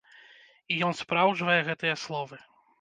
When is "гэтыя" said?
1.71-1.95